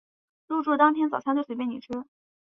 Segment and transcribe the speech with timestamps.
[0.47, 2.05] 入住当天早餐就随便你吃